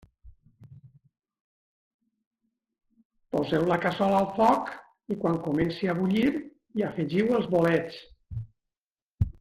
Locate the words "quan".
5.25-5.39